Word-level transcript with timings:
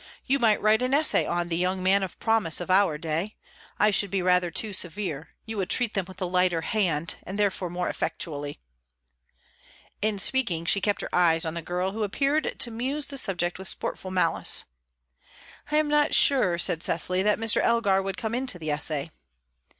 You 0.25 0.39
might 0.39 0.59
write 0.59 0.81
an 0.81 0.95
essay 0.95 1.27
on 1.27 1.49
'The 1.49 1.57
Young 1.57 1.83
Man 1.83 2.01
of 2.01 2.17
Promise' 2.19 2.59
of 2.59 2.71
our 2.71 2.97
day. 2.97 3.35
I 3.77 3.91
should 3.91 4.09
be 4.09 4.23
rather 4.23 4.49
too 4.49 4.73
severe; 4.73 5.29
you 5.45 5.57
would 5.57 5.69
treat 5.69 5.93
them 5.93 6.05
with 6.07 6.19
a 6.19 6.25
lighter 6.25 6.61
hand, 6.61 7.17
and 7.21 7.37
therefore 7.37 7.69
more 7.69 7.87
effectually." 7.87 8.59
In 10.01 10.17
speaking, 10.17 10.65
she 10.65 10.81
kept 10.81 11.01
her 11.01 11.13
eyes 11.15 11.45
on 11.45 11.53
the 11.53 11.61
girl, 11.61 11.91
who 11.91 12.01
appeared 12.01 12.59
to 12.61 12.71
muse 12.71 13.05
the 13.09 13.17
subject 13.19 13.59
with 13.59 13.67
sportful 13.67 14.09
malice. 14.09 14.63
"I 15.69 15.75
am 15.77 15.87
not 15.87 16.15
sure," 16.15 16.57
said 16.57 16.81
Cecily, 16.81 17.21
"that 17.21 17.37
Mr. 17.37 17.61
Elgar 17.61 18.01
would 18.01 18.17
come 18.17 18.33
into 18.33 18.57
the 18.57 18.71
essay." 18.71 19.11